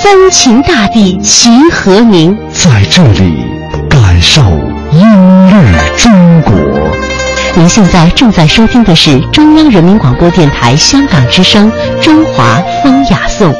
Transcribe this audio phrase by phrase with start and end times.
[0.00, 2.36] 三秦大地齐和鸣。
[2.52, 3.44] 在这里
[3.90, 4.40] 感受
[4.92, 5.00] 音
[5.48, 6.52] 律中国。
[7.56, 11.70] 您现在正在收听的是中央人民广播电台香港之声
[12.02, 13.52] 《中华风雅颂》。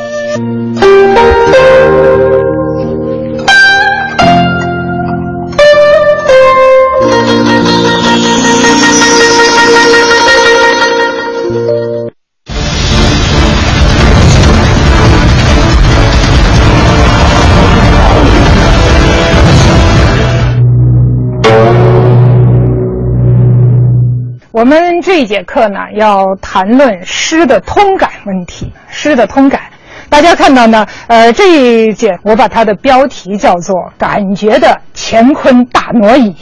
[25.00, 28.72] 这一节课呢，要谈论诗的通感问题。
[28.88, 29.62] 诗的通感，
[30.08, 36.32] 大家看到呢，呃，这一节我把它的标题叫做“感觉的乾坤大挪移”。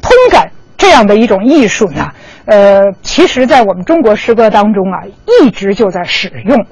[0.00, 2.12] 通感这样的一种艺术呢，
[2.46, 5.02] 呃，其实在我们中国诗歌当中啊，
[5.42, 6.66] 一直就在使用，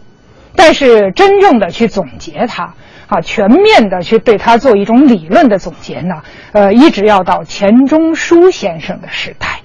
[0.56, 2.74] 但是真正的去总结它，
[3.08, 9.61] 啊，全面的去对它做一种理论的总结呢，呃，一直要到钱钟书先生的时代。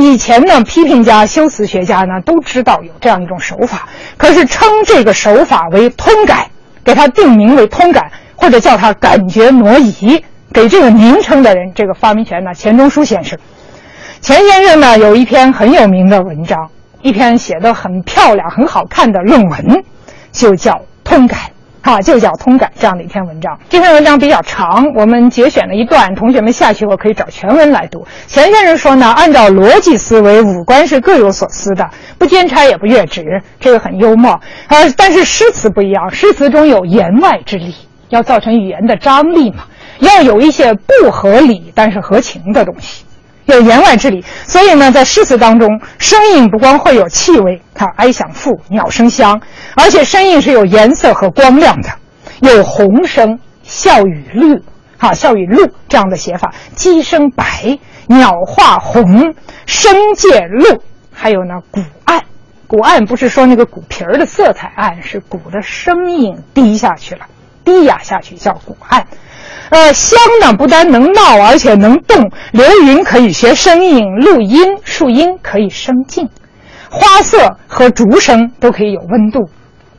[0.00, 6.46] 以前呢，批评家、修辞学家呢都知道有这样一种手法，可是称这个手法为通感，
[6.84, 13.36] 给它定名为通感，或者叫它感觉挪移，给这个名称的人，这个发明权呢，钱钟书先生。
[14.20, 16.70] 钱先生呢有一篇很有名的文章，
[17.02, 19.82] 一篇写的很漂亮、很好看的论文，
[20.30, 21.40] 就叫《通感》。
[21.88, 23.58] 啊，就叫通感这样的一篇文章。
[23.70, 28.06] 这篇文章比较长，我们节选了一段，同学们下去后可以找全文来读。
[28.26, 31.88] 钱先生说呢，按照逻辑思维，五官是各有所思的，
[32.18, 34.38] 不兼差也不越职，这个很幽默。
[34.68, 37.74] 呃，但是诗词不一样，诗词中有言外之理，
[38.10, 39.64] 要造成语言的张力嘛，
[40.00, 43.06] 要有一些不合理但是合情的东西。
[43.48, 49.40] 有言外之理，所以呢，在诗词当中，声音不光会有气味，看哀响赋，鸟声香，
[49.74, 51.88] 而且声音是有颜色和光亮的，
[52.40, 54.62] 有红声，笑语绿，
[54.98, 62.22] 哈，笑语绿这样的写法，鸡声白，鸟画红，声借露，还有呢，鼓暗，
[62.66, 67.22] 鼓暗不是说那个鼓皮儿的色彩暗，是鼓的声音低下去了，
[67.64, 69.06] 低哑下去叫鼓暗。
[69.70, 72.30] 呃，香呢不单能闹，而且能动。
[72.52, 76.28] 流云可以学声音，录音树荫可以生静，
[76.90, 79.50] 花色和竹声都可以有温度，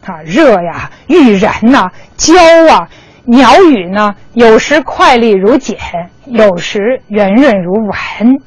[0.05, 2.33] 啊，热呀，欲燃呐，焦
[2.67, 2.87] 啊，
[3.25, 5.77] 鸟语呢，有时快丽如简，
[6.25, 8.37] 有时圆润如丸。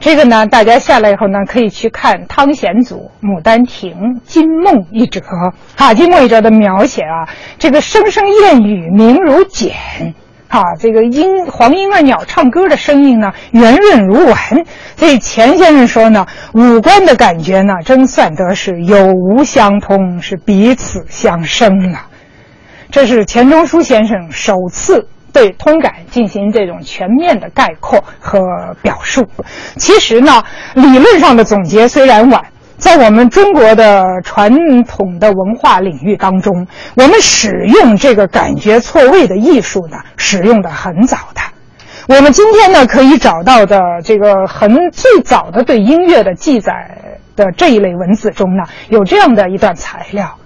[0.00, 3.92] 这个呢，大家下来以后呢，可以去看汤显祖《牡丹亭》
[4.24, 5.20] 金梦一折，
[5.76, 9.72] 啊，金梦一折的描写啊，这个声声燕语明如简。
[10.52, 14.36] 啊，这个莺黄莺儿鸟唱歌的声音呢，圆润如丸。
[14.96, 22.06] 所以钱先生说呢，五官的感觉呢，真算得是有无相通，是彼此相生啊。
[22.90, 28.38] 这是钱钟书先生首次对通感进行这种全面的概括和
[28.82, 29.24] 表述。
[29.78, 32.51] 其实呢，理论上的总结虽然晚。
[32.82, 36.66] 在我们中国的传统的文化领域当中，
[36.96, 41.40] 我们使用这个感觉错位的艺术呢，使用的很早的。
[42.08, 46.72] 我们今天呢，可以找到的这个很最早的对音乐的记载
[47.36, 50.36] 的这一类文字中呢，有这样的一段材料，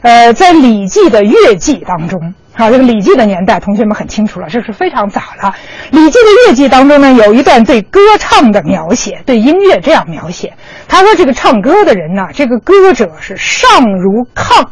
[0.00, 2.32] 呃，在《礼记》的乐记当中。
[2.56, 5.52] 好，这个《礼记》的年代，同学们很清楚了，这是非常早了。
[5.90, 10.52] 《礼记》的乐记当中呢，有一段对歌唱的描写，对音乐这样描写。
[10.86, 13.68] 他说：“这个唱歌的人呢，这个歌者是上
[13.98, 14.68] 如亢，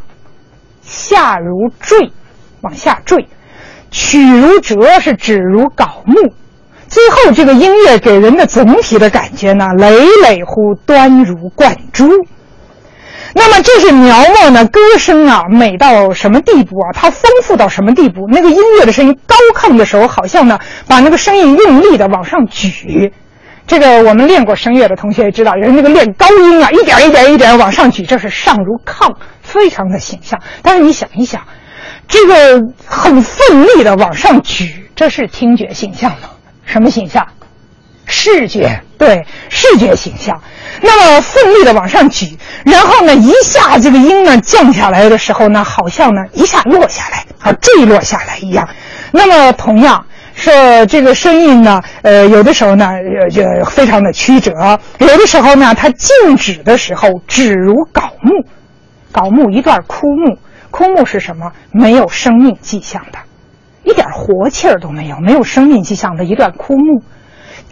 [0.83, 2.13] 下如坠，
[2.61, 3.19] 往下坠；
[3.91, 6.15] 曲如折，是指如槁木。
[6.87, 12.09] 最后，这个音乐给人的总体的感觉呢，累累乎端如贯珠。”
[13.35, 16.93] 那么这是描摹呢，歌声啊美到什么地步啊？
[16.93, 18.27] 它丰富到什么地步？
[18.29, 23.13] 那个音乐的声音高亢的时候，好像呢把那个声音用力的往上举。
[23.67, 30.41] 这个我们练过声乐的同学也知道，人那个练高音啊，一点一点一点往上举，这是上如亢，非常的形象。
[30.63, 31.43] 但是你想一想，
[32.09, 36.31] 这个很奋力的往上举，这是听觉形象吗？
[36.65, 37.29] 什么形象？
[38.07, 40.41] 视觉对视觉形象，
[40.81, 48.69] 那么奋力的往上举，然后呢，一下这个鹰呢降下来的时候呢，好像呢一下落下来，啊坠落下来一样。
[49.13, 50.07] 那么同样。
[50.35, 50.51] 是
[50.87, 52.89] 这个声音呢，呃，有的时候呢，
[53.31, 54.51] 就非常的曲折；
[54.99, 58.47] 有的时候呢，它静止的时候，止如槁木。
[59.13, 60.39] 槁木一段枯木，
[60.71, 61.53] 枯木是什么？
[61.71, 63.19] 没有生命迹象的，
[63.85, 67.03] 一点活气儿都没有，没有生命迹象的一段枯木。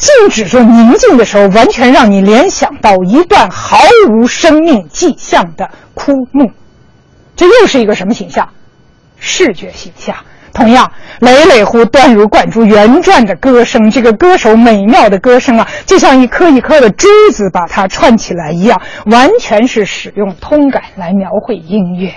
[0.00, 6.50] 静止着宁静的时候，完全让你联想到一段毫无生命迹象的枯木。
[7.36, 8.48] 这又是一个什么形象？
[9.18, 10.16] 视觉形象。
[10.52, 22.14] 同样，累累乎断如贯珠圆转的歌声，这个歌手美妙的歌声啊，就像一颗一颗的珠子把它串起来一样，完全是使用通感来描绘音乐，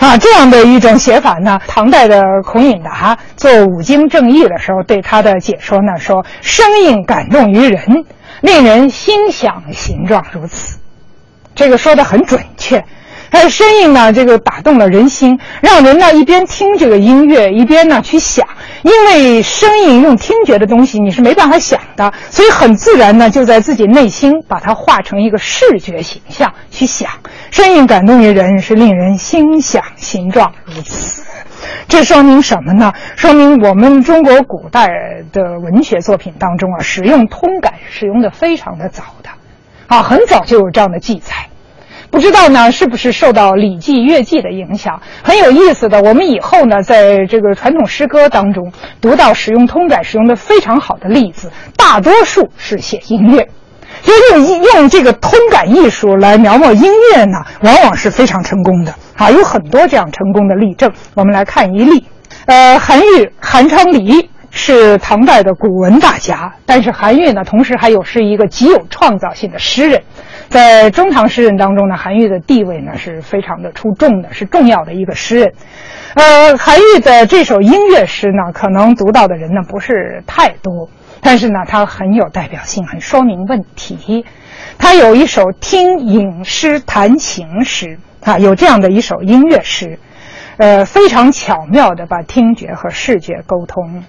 [0.00, 8.06] 啊，这样的一种写法呢，唐代的孔颖达做五经正义的时候对他的解说呢说：声音感动于人，
[8.40, 10.78] 令人心想形状如此，
[11.54, 12.82] 这个说的很准确。
[13.30, 18.46] 它的声音呢，这个打动了人心，让人呢一边听这个音乐，一边呢去想。
[18.82, 27.10] 因为声音用听觉的东西你是没办法想的，所以很自然呢就在自己内心把它画成一个视觉形象去想。
[27.50, 31.22] 声音感动于人，是令人心想形状如此。
[31.88, 32.92] 这说明什么呢？
[33.16, 34.88] 说明我们中国古代
[35.32, 39.28] 的文学作品当中啊，使用通感使用的非常的早的，
[39.88, 41.49] 啊，很早就有这样的记载。
[42.10, 45.00] 不知道呢，是不是受到《礼记·乐记》的影响？
[45.22, 53.48] 很有意思的，我们以后呢，在这个传统诗歌当中读到使用通感使用的非常好的例子，大多数是写音乐，
[54.02, 60.90] 就用用这个通感艺术来描摹音乐呢，往往是非常成功的啊，有很多这样成功的例证。
[61.14, 62.04] 我们来看一例，
[62.46, 70.02] 呃，韩愈、韩昌黎是唐代的古文大家，但是韩愈呢，同时还有是一个极有创造性的诗人。
[70.48, 75.52] 在中唐诗人当中呢，韩愈的地位呢是非常的出众的，是重要的一个诗人。
[76.14, 84.24] 呃，韩愈的这首音乐诗呢，可能读到的人呢不是太多，但是呢，它很有代表性，很说明问题。
[84.76, 90.00] 他有一首听影诗弹琴诗啊，有这样的一首音乐诗，
[90.56, 94.02] 呃，非常巧妙的把听觉和视觉沟通。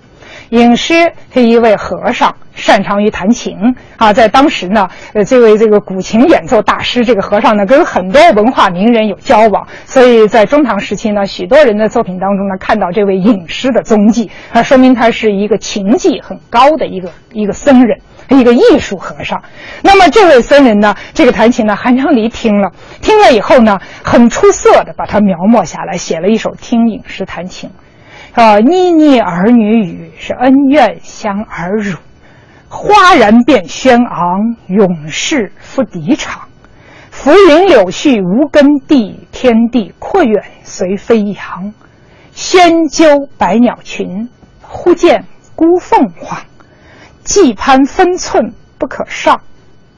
[0.50, 3.56] 影师是一位和尚，擅长于弹琴
[3.98, 4.12] 啊。
[4.12, 18.00] 在当时呢，呃，这位这个古琴演奏大师，这个和尚呢，跟很多文化名人有交往，所以在中唐时期呢，许多人的作品当中呢，看到这位影师的踪迹，啊，说明他是一个琴技很高的一个一个僧人，
[18.30, 19.42] 一个艺术和尚。
[19.82, 22.72] 那么这位僧人呢，这个弹琴呢，韩昌黎听了，
[23.02, 27.70] 听了以后呢，很出色的把它描摹下来，写了一首《听影师弹琴》。
[28.34, 31.98] 啊，妮妮儿女语，是恩怨相耳辱；
[32.70, 36.48] 花然变轩昂，永世复敌场。
[37.10, 41.74] 浮云柳絮无根蒂，天地阔远随飞扬。
[42.32, 44.30] 仙鸠百鸟群，
[44.62, 45.26] 忽见
[45.58, 46.40] 孤凤凰。
[47.26, 49.42] 既攀分寸不可上，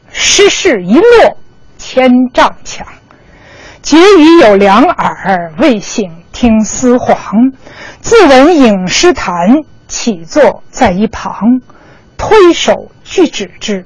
[0.09, 1.38] 失势一落
[1.77, 2.88] 千丈墙。
[3.83, 7.53] 结语有两耳，未醒听丝黄。
[8.01, 9.31] 自闻影师弹，
[9.88, 11.62] 起坐在一旁，
[12.18, 13.85] 推手俱止之。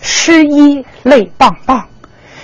[0.00, 1.86] 诗衣泪棒棒，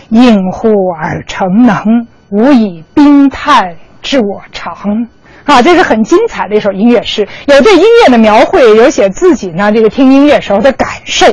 [0.09, 5.07] 应乎尔诚能，无以冰炭治我肠。
[5.45, 11.27] 啊，这是很精彩的一首音乐诗，有对音乐的描绘，有写自己呢这个听音乐时候的感受。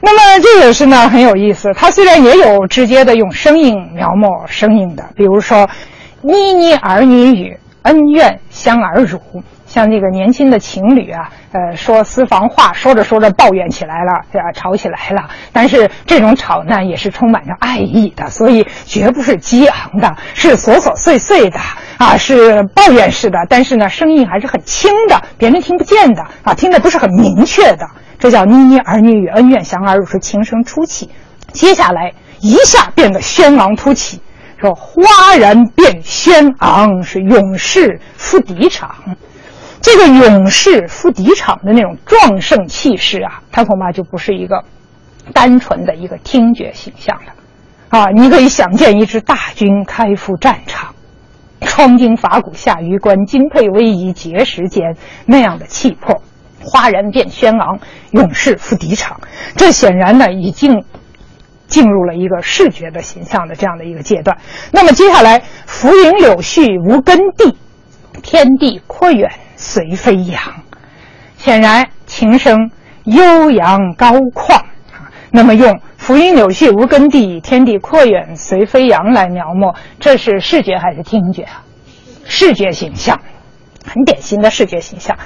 [0.00, 5.68] 那么这首诗呢很有意思，它虽然也有直接的用声音描摹声音的，比如说
[6.22, 7.58] “妮妮儿女语”。
[7.82, 9.18] 恩怨相而辱，
[9.64, 14.52] 像这个年轻的情侣啊，呃，说私房话，说着说着抱怨起来了，对吧？
[14.52, 15.30] 吵起来了。
[15.54, 21.58] 但是这种吵呢，也是充满着爱意的，所以绝不是激昂的，是琐琐碎碎的
[21.96, 23.38] 啊，是抱怨式的。
[23.48, 27.88] 但是呢，声音还是很轻的，别人听不见的啊，听的不是很明确的。
[28.18, 31.08] 这叫妮妮儿女与恩怨相而辱，是情声初起。
[31.52, 34.20] 接下来一下变得轩昂突起。
[34.60, 39.16] 说花然变轩昂，是勇士赴敌场。
[39.80, 44.64] 这个勇士赴敌场的那种壮盛气势啊，它恐怕就不是一个
[45.32, 47.32] 单纯的一个听觉形象了。
[47.90, 50.94] 啊，你可以想见一支大军开赴战场，
[51.60, 56.20] 创经伐鼓下榆关，精沛威仪结石间那样的气魄。
[56.60, 57.78] 花然变轩昂，
[58.10, 59.20] 勇士赴敌场，
[59.56, 60.84] 这显然呢已经。
[61.68, 64.36] 进入了一个视觉的形象的这样的一个阶段。
[64.72, 67.56] 那么接下来，浮云柳絮无根蒂，
[68.22, 70.42] 天地阔远随飞扬。
[71.36, 72.70] 显然，琴声
[73.04, 75.12] 悠扬高旷啊。
[75.30, 81.62] 那么用浮云柳絮无根蒂，天地阔远随飞扬来描摹，这是视觉还是听觉啊？
[82.24, 83.20] 视觉形象。
[83.86, 85.16] 很典型的视觉形象。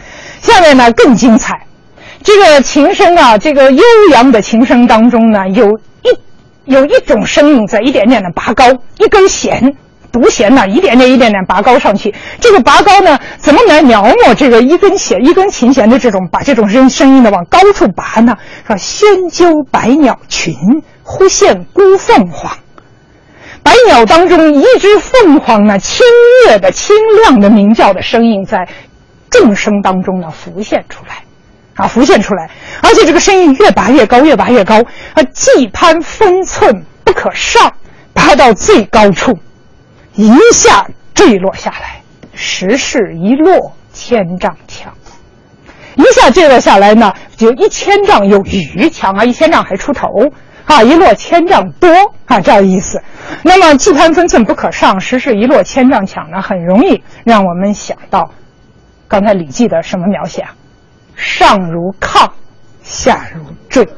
[0.40, 1.66] 下面呢更精彩，
[2.22, 3.82] 这个琴声啊，这个悠
[4.12, 5.80] 扬的琴声当中呢，有
[6.64, 8.64] 有一种声音在一点点的拔高，
[8.99, 9.76] 一根弦。
[10.12, 12.14] 独弦呢，一点点、一点点拔高上去。
[12.38, 18.37] 这个拔高呢，怎么来描摹这个一根弦、一根琴弦的这种把这种声声音呢往高处拔呢？
[18.66, 20.54] 说仙鸠百鸟群，
[21.02, 22.59] 忽现孤凤凰。
[23.62, 26.04] 百鸟当中一只凤凰呢，清
[26.47, 28.69] 越的、清亮的鸣叫的声音在
[29.31, 31.25] 众声当中呢浮现出来，
[31.82, 32.48] 啊，浮现出来，
[32.80, 34.76] 而且这个声音越拔越高，越拔越高，
[35.14, 37.72] 啊，既攀分寸不可上，
[38.14, 39.36] 爬到最高处。
[40.14, 42.02] 一下坠落下来，
[42.34, 44.92] 时势一落千丈强。
[45.96, 50.08] 一下坠落下来呢，就一千丈有余，强啊，一千丈还出头
[50.66, 51.88] 啊，一落千丈多
[52.26, 53.02] 啊，这样意思。
[53.42, 58.30] 那么既攀分寸不可上，时势一落千丈强呢，很容易让我们想到
[59.08, 60.54] 刚才《礼记》的什么描写啊？
[61.23, 62.29] 上如亢，
[62.83, 63.88] 下如坠，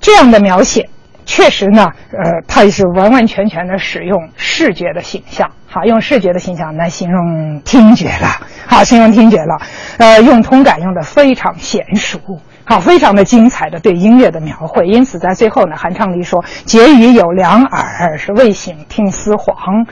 [0.00, 0.90] 这样的描写。
[1.24, 9.60] 确实呢，呃，它也是完完全全的使用视觉的形象，好，用视觉的形象来形容听觉了，好，形容听觉了，
[9.98, 12.18] 呃，用通感用的非常娴熟，
[12.64, 14.86] 好，非常的精彩的对音乐的描绘。
[14.86, 19.86] 因此，在最后呢，韩昌黎说：“结语有两耳，是未醒听丝黄。”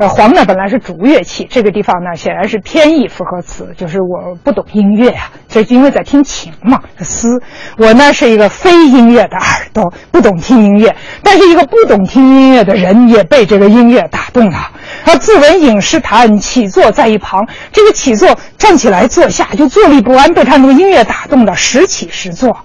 [0.00, 7.42] 呃，黄呢本来是竹乐器，这个地方呢显然是偏义复合词，就是我不懂音乐呀，这因为在听琴嘛，丝。
[7.76, 14.70] 我呢是一个非音乐的耳朵，不懂听音乐，但是一个不懂听音乐的人也被这个音乐打动了。
[15.04, 22.56] 他自闻饮食谈，起坐在一旁，这个起坐站起来坐下就坐立不安，被他那个音乐打动的时起时坐，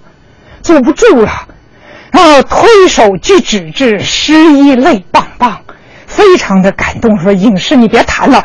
[0.62, 1.30] 坐不住了，
[2.12, 5.58] 啊，推手举止至，失意泪棒棒。
[6.16, 8.42] 非常的感动，说：“影视你别弹了，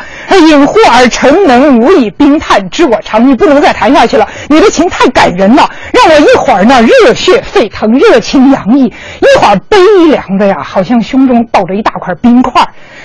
[0.49, 3.25] 引护而成能，无以冰炭知我长。
[3.25, 9.77] 你不能再弹下去了，你的情太感人了，让我一会儿呢热血沸腾，热情洋溢；一会儿悲
[10.09, 12.61] 凉的呀，好像胸中抱着一大块冰块。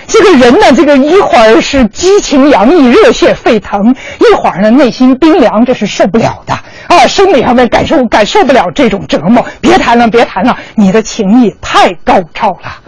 [0.08, 6.52] 这个人呢，这个一会儿是激情洋溢、热血沸腾，一会儿呢内心冰凉，这是受不了的
[6.88, 9.44] 啊，生理上面感受感受不了这种折磨。
[9.60, 12.80] 别弹了，别弹了，你的情谊太高超了。”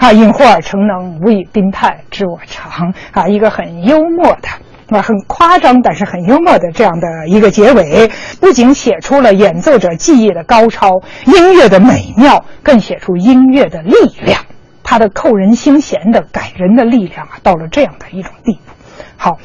[0.00, 2.94] 啊，引惑而成能，无以冰泰知我长。
[3.12, 14.40] 啊，一个很幽默的，啊，很夸张，但是很幽默的这样的一个结尾，不仅写出了演奏者技艺的高超、音乐的美妙，更写出音乐的力量，
[14.82, 18.72] 它的扣人心弦的感人的力量啊，到了这样的一种地步。
[19.18, 19.36] 好，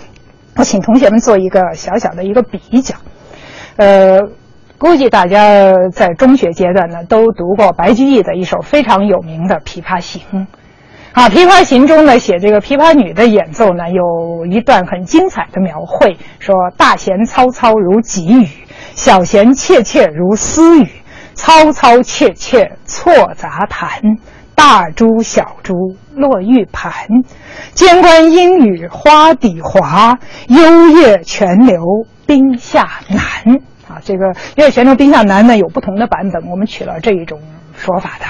[0.56, 2.96] 我请同学们做一个小小的一个比较，
[3.76, 4.22] 呃。
[4.78, 10.22] 估计大家在中学阶段呢，都读过白居易的一首非常有名的《琵琶行》。
[11.14, 18.50] 啊，《琵琶行》中呢，写这个琵琶女的演奏呢，有一段很精彩的描绘，说：“大弦嘈嘈如急雨，
[18.96, 20.90] 小弦切切如私语。
[21.36, 24.18] 嘈嘈切切错杂弹，
[24.56, 25.74] 大珠小珠
[26.14, 26.92] 落玉盘。
[27.74, 31.78] 间关莺语花底滑，幽咽泉流
[32.26, 33.62] 冰下难。”
[34.04, 34.26] 这个
[34.56, 37.40] 《乐旋流冰下难》呢有不同的版本，我们取了这一种
[37.78, 38.26] 说法的。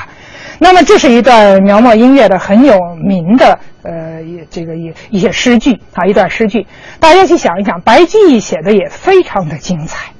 [0.58, 6.66] 那么这是一段描摹音乐的很有名的呃，这个一一些诗句啊，一段诗句。
[7.00, 10.12] 大家去想一想，白居易写的也非常的精彩。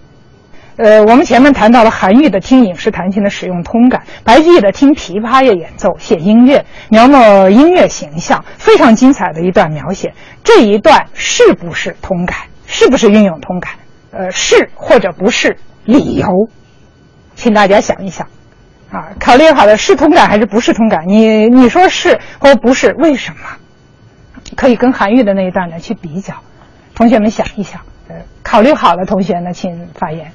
[0.76, 10.14] 呃，我们前面谈到了韩愈的听影视弹琴的使用通感，白居易的听琵琶乐演奏写音乐，描摹音乐形象，非常精彩的一段描写。
[10.44, 12.38] 这一段是不是通感？
[12.68, 13.72] 是不是运用通感？
[14.16, 16.28] 呃，是或者不是理由，
[17.36, 18.28] 请大家想一想，
[18.90, 21.04] 啊，考虑好了是同感还是不是同感？
[21.08, 22.94] 你你说是或不是？
[22.98, 23.40] 为什么？
[24.56, 26.36] 可以跟韩愈的那一段呢去比较，
[26.94, 30.32] 同学们想一想，呃，考虑好了，同学呢请发言。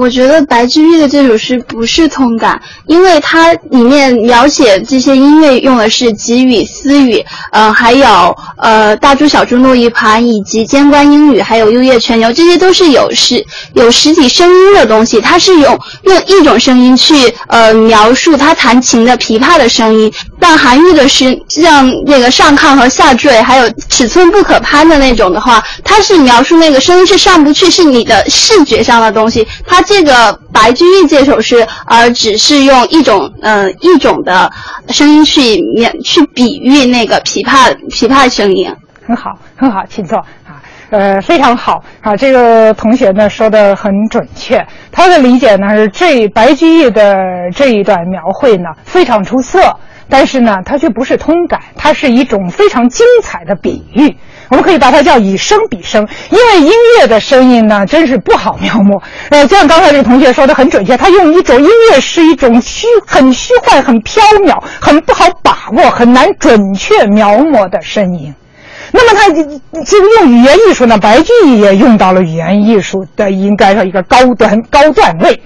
[0.00, 15.20] 我觉得白居易的这首诗不是通感，因为它里面描写这些音乐用的是急语、私语，呃，还有呃大珠小珠落玉盘，以及间关莺语，还有幽咽泉流，这些都是有实有实体声音的东西。
[15.20, 17.12] 它是用用一种声音去
[17.48, 20.10] 呃描述他弹琴的琵琶的声音。
[20.42, 29.46] 但韩愈的诗，像那个上亢和下坠，还有尺寸不可攀的那种的话，它是描述那个声音是上不去，是你的视觉上的东西。
[29.66, 34.48] 他这个白居易这首诗，而只是用一种呃一种的
[34.88, 38.72] 声音去面去比喻那个琵琶琵琶声音，
[39.04, 40.62] 很好很好，请坐啊。
[40.90, 42.16] 呃，非常好啊。
[42.16, 49.76] 这个同学呢说的很准确，他的理解呢是这白居易的这一段描绘呢非常出色，
[50.08, 54.16] 但是呢它却不是通感，它是一种非常精彩的比喻。
[54.50, 59.00] 我们可以把它叫以声比声，因为音乐的声音呢真是不好描摹。
[59.30, 68.34] 呃，就像刚才这个同学说的很准确，他用一种音乐是一种虚、很虚幻、很飘渺、很不好把握、很难准确描摹的声音。
[68.92, 69.30] 那么他
[69.84, 75.40] 就用语言艺术呢，白居易也用到了语言艺术的应该说一个高端高段位，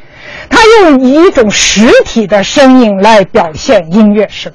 [0.48, 4.50] 他用一种实体的声音来表现音乐声。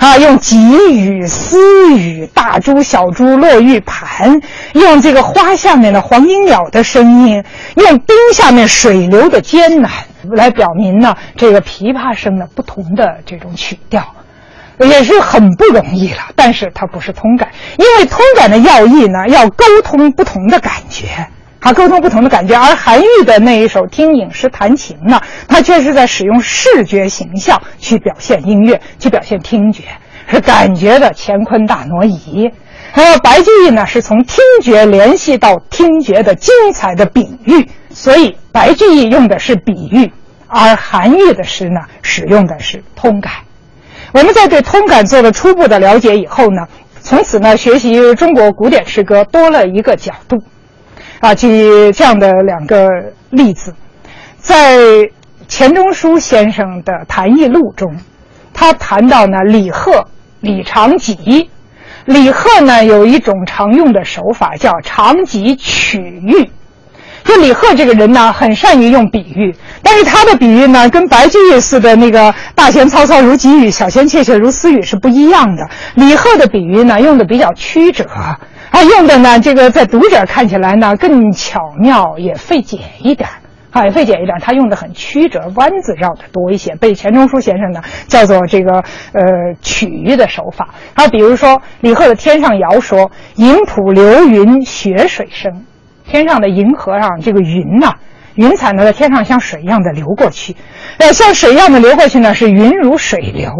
[0.00, 0.58] 啊，用急
[0.90, 4.40] 雨、私雨、大珠小珠落玉盘，
[4.72, 7.44] 用这个花下面的黄莺鸟的声音，
[7.76, 9.90] 用冰下面水流的艰难，
[10.32, 14.02] 来表明呢这个琵琶声的不同的这种曲调，
[14.78, 16.30] 也是很不容易了。
[16.34, 21.06] 但是它不是通感，因为通感的要义呢，要沟通不同的感觉。
[21.60, 29.82] 他沟通不同的感觉，而韩愈的那一首《听饮食弹琴》呢，它却是在使用视觉形象去表现音乐，去表现听觉，
[30.26, 32.50] 是感觉的乾坤大挪移。
[32.92, 40.10] 还有白居易呢，是从听觉联系到听觉的精彩的比喻，所以白居易用的是比喻，
[40.48, 43.32] 而韩愈的诗呢，使用的是通感。
[44.12, 46.66] 我们在对通感做了初步的了解以后呢，
[47.02, 50.42] 从此呢，学习中国古典诗歌多了一个角度。
[51.20, 52.88] 啊，举这样的两个
[53.28, 53.74] 例子，
[54.38, 54.78] 在
[55.48, 57.94] 钱钟书先生的《谈艺录》中，
[58.54, 60.08] 他谈到呢李贺、
[60.40, 61.50] 李长吉。
[62.06, 66.50] 李贺呢有一种常用的手法叫长吉曲喻。
[67.22, 75.68] 就李贺这个人呢，很善于用比喻，但是他的比喻呢，跟白居易似的那个“大弦嘈嘈如急雨，小弦切切如私语”是不一样的。
[75.96, 78.06] 李贺的比喻呢，用的比较曲折。
[78.70, 83.28] 他用的呢，这个在读者看起来呢更巧妙，也费解一点
[83.72, 88.76] 啊，也费解一点他用的很曲折，弯子绕的多一些，被钱钟书先生呢叫做这个
[89.12, 90.70] 呃曲喻的手法。
[90.94, 95.64] 啊，比如说李贺的《天上谣》说：“银浦流云雪水声，
[96.06, 97.96] 天上的银河上这个云呐，
[98.34, 100.56] 云彩呢在天上像水一样的流过去，
[100.98, 103.52] 呃，像水一样的流过去呢是云如水流。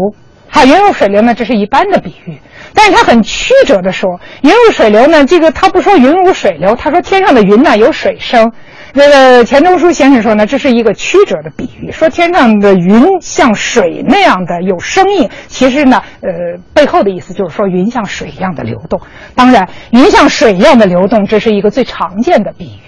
[0.51, 2.37] 好，云如水流呢，这是一般的比喻。”
[2.73, 8.51] 但是他很曲折的说，云如水流呢，这个他不说云如水流，他说天上的云呢有水声。
[8.93, 16.29] 那个钱钟书先生说呢，这是一个曲折的比喻，说天上的云像水那样的有声音，其实呢，呃，
[16.73, 18.99] 背后的意思就是说云像水一样的流动。
[19.35, 22.80] 当然，云像水一样的流动，这是一个最常见的比喻。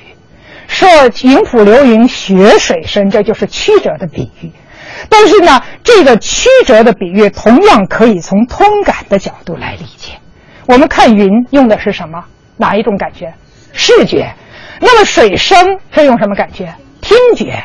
[0.68, 0.88] 说
[1.24, 4.52] 云浦流云雪水深，这就是曲折的比喻。
[5.10, 10.14] 但是呢，这个曲折的比喻同样可以从通感的角度来理解。
[10.66, 12.24] 我们看云用的是什么？
[12.58, 13.34] 哪一种感觉？
[13.74, 14.34] 视觉。
[14.80, 16.74] 那么水声是用什么感觉？
[17.02, 17.64] 听觉。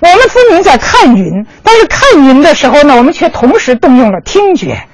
[0.00, 4.86] 我们分明在看云，但是看云的时候呢，我们却同时动用了听觉，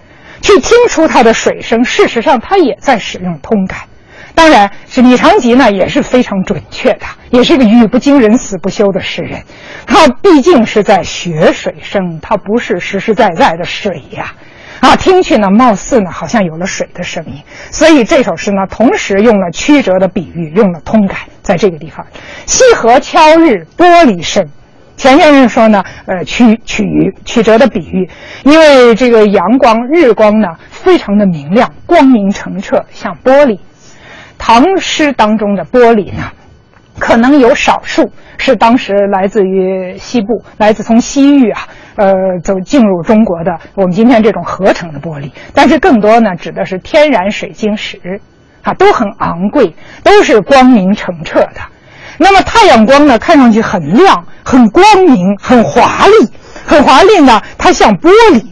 [0.42, 1.84] 去听出它的水声。
[1.84, 3.80] 事实上，它也在使用通感。
[4.40, 9.42] 当然是李长吉呢，也是非常准确的，也是个语不惊人死不休的诗人。
[9.86, 14.32] 他毕竟是在学水声，他不是实实在在的水呀，
[14.80, 17.34] 啊，听去呢，貌似呢，好像有了水的声音。
[17.70, 22.06] 所以这首诗呢，同时用了曲折的比喻，用了通感，在这个地方，
[22.46, 24.48] 西河敲日玻璃声。
[24.96, 28.08] 钱先生说呢，呃，曲曲曲折的比喻，
[28.44, 33.58] 因为这个阳光日光呢，非常的明亮，光明澄澈，像玻璃。
[34.42, 36.32] 唐诗当中的玻璃呢，
[36.98, 42.10] 可能有少数是当时来自于西部，来自从西域啊，呃，
[42.42, 48.22] 走进入中国的我们今天这种合成的玻璃，但是更多呢指的是天然水晶石，
[48.62, 51.60] 啊，都很昂贵，都是光明澄澈的。
[52.18, 56.28] 那么太阳光呢，看上去很亮、很光明、很华丽，
[56.66, 58.46] 很华丽呢，它像玻璃。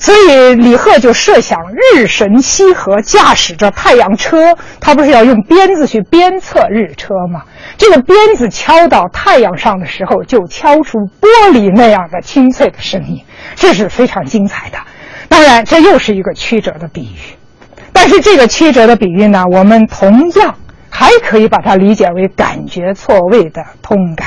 [0.00, 1.60] 所以李贺就设想
[1.94, 7.42] 日神西河驾驶着太阳车，他不是要用鞭子去鞭策日车吗？
[7.76, 13.20] 这个鞭子敲到太阳上的时候，就敲出玻璃那样的清脆的声音，
[13.56, 14.78] 这是非常精彩的。
[15.28, 17.36] 当然，这又是一个曲折的比喻，
[17.92, 20.54] 但是这个曲折的比喻呢，我们同样
[20.88, 24.26] 还可以把它理解为感觉错位的通感，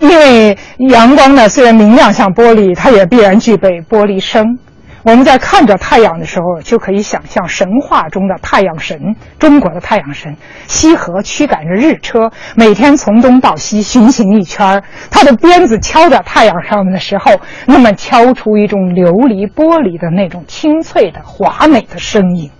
[0.00, 4.58] 因为阳光呢虽然明亮像玻璃，它也必然具备玻璃声。
[5.02, 10.36] 我们在看着太阳的时候，就可以想象神话中的太阳神，中国的太阳神
[10.66, 14.82] 西河驱赶着日车，每天从东到西巡行一圈儿。
[15.10, 22.50] 他的鞭子敲在太阳上面的时候，那么敲出一种琉璃玻璃的那种清脆的华美的声音，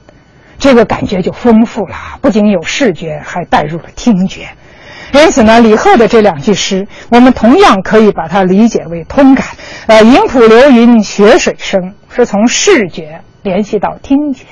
[0.58, 4.48] 这个感觉就丰富了，不仅有视觉，还带入了听觉。
[5.12, 9.46] 因此呢，李贺的这两句诗，我们同样可以把它理解为通感。
[9.86, 14.44] 呃，影浦流云雪水声是从视觉联系到听觉，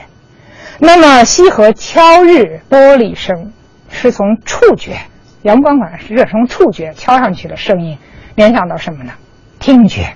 [0.79, 3.53] 那么西河敲日玻璃声
[3.89, 4.97] 是从触觉，
[5.43, 7.99] 阳光反是热从触觉敲上去的声音
[8.35, 9.13] 联想到什么呢？
[9.61, 10.15] 听觉。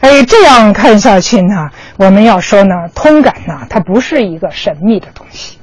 [0.00, 5.58] 哎，这样看下去呢，我们要说呢，通感呢，它不是一个神秘的东西。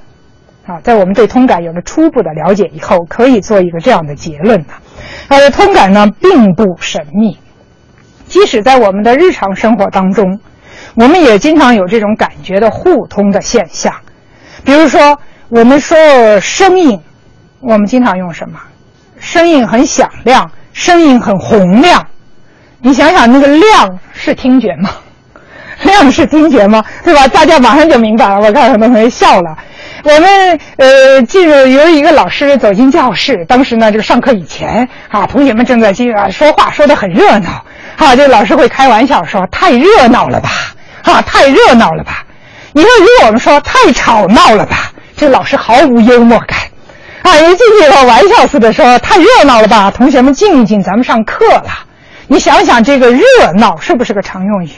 [0.69, 4.73] 啊，在我们对通感有了初步的了解以后，可以做一个这样的结论呢：，
[5.29, 7.39] 呃，通感呢并不神秘，
[8.27, 10.39] 即使在我们的日常生活当中，
[10.93, 13.95] 我们也经常有这种感觉的互通的现象。
[14.63, 15.97] 比如说，我们说
[16.39, 17.01] 声音，
[17.62, 18.60] 我们经常用什么？
[19.17, 22.05] 声音很响亮，声音很洪亮。
[22.82, 24.91] 你想想，那个亮是听觉吗？
[25.83, 26.83] 亮是听觉吗？
[27.03, 27.27] 对吧？
[27.27, 28.39] 大家马上就明白了。
[28.39, 29.57] 我看很多同学笑了。
[30.03, 37.65] 我们呃，进入有一个老师走进教室，当时呢，这个上课以前啊，同学们正在进啊说话，说的很热闹。
[37.97, 40.49] 啊，这个老师会开玩笑说：“太热闹了吧？
[41.03, 42.23] 啊，太热闹了吧？”
[42.71, 44.91] 你说，如果我们说太吵闹了吧？
[45.17, 46.57] 这老师毫无幽默感。
[47.23, 51.65] 啊，一进去后玩笑似的说：“太热闹了吧？”同学们静一静，咱们上课了。
[52.27, 53.23] 你想想，这个热
[53.55, 54.69] 闹是不是个常用语？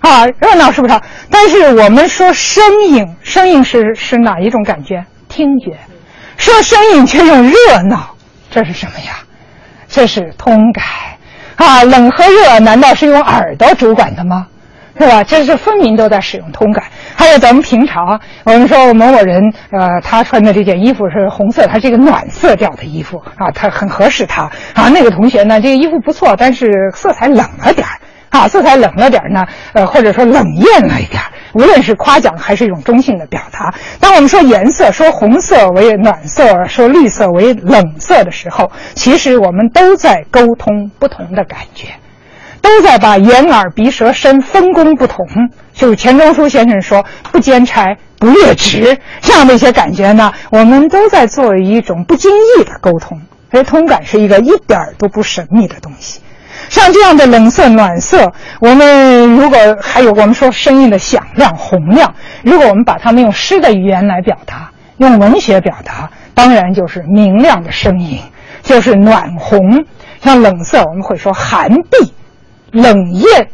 [0.00, 1.00] 啊，热闹是不是？
[1.30, 5.04] 但是我们说声音，声音是是哪一种感觉？
[5.28, 5.78] 听觉。
[6.36, 8.14] 说声音却用热闹，
[8.50, 9.18] 这是什么呀？
[9.88, 10.84] 这是通感。
[11.56, 14.46] 啊，冷和热难道是用耳朵主管的吗？
[14.98, 15.22] 是吧？
[15.22, 16.84] 这是分明都在使用通感。
[17.14, 24.44] 还有咱们平常，我们说某某人，呃，他穿的这件衣服是红色，他是一个暖色调的衣服啊，他很合适他。
[24.74, 28.00] 啊，那个同学呢，这个衣服不错，但是色彩冷了点儿。
[28.30, 31.20] 啊，色彩冷了点呢，呃，或者说冷艳了一点
[31.52, 33.74] 无论是夸奖还是一种中性的表达。
[33.98, 41.88] 当我们说颜色，说红色为暖色，说绿色为冷色的时候，其实我们都在沟通不同的感觉，
[42.60, 45.26] 都在把眼耳鼻舌身分工不同。
[45.74, 53.20] 就是钱钟书先生说“不兼差，不越职”这样的一些感觉呢，我们都在做一种不经意的沟通。
[53.50, 56.20] 而通感是一个一点都不神秘的东西。
[56.68, 68.20] 像这样的冷色、暖色，我们如果还有我们说声音的响亮、洪亮，如果我们把它们用诗的语言来表达，用文学表达，当然就是明亮的声音，
[68.62, 69.84] 就是暖红。
[70.20, 72.12] 像冷色，我们会说寒碧、
[72.72, 73.48] 冷艳，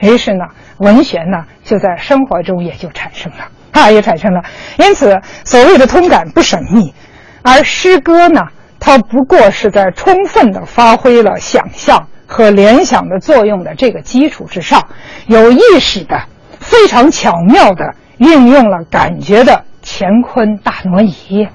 [0.00, 0.44] 于是呢，
[0.76, 4.42] 文学呢就在生活中也就产生了，啊，也产生了。
[4.78, 6.92] 因此，所谓的通感不神秘，
[7.40, 12.06] 而诗歌呢，它不过是在充分的发挥了想象。
[12.30, 14.86] 和联想的作用的这个基础之上，
[15.26, 16.16] 有意识的、
[16.60, 21.48] 非常巧妙的运用了感觉的乾坤大挪移，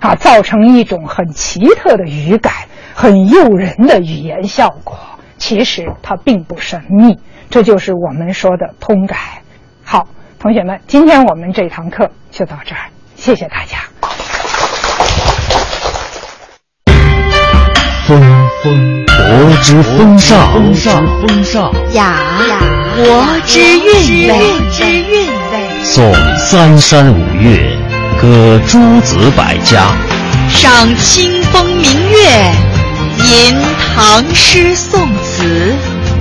[0.00, 2.52] 啊，造成一种很奇特的语感、
[2.94, 4.98] 很诱人的语言效果。
[5.38, 9.18] 其实它并不神秘，这就是我们说的通感。
[9.82, 13.78] 好，同学们，今天我们这堂课就到这儿，谢谢大家。
[18.08, 18.18] 风
[18.64, 19.04] 风。
[19.04, 19.16] 国
[19.62, 22.16] 之风尚，风尚风尚雅
[22.48, 22.58] 雅，
[22.96, 24.38] 国之韵味，
[24.72, 25.84] 之韵味。
[25.84, 27.76] 颂三山五岳，
[28.18, 29.92] 歌诸子百家，
[30.48, 32.50] 赏清风明月，
[33.26, 33.54] 吟
[33.94, 35.74] 唐诗宋词，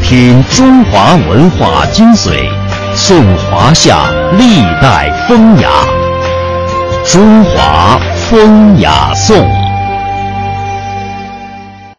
[0.04, 2.50] 品中华文化精髓，
[2.95, 5.69] 颂华夏历代风雅。
[7.06, 7.97] 中华
[8.30, 9.66] 风雅颂。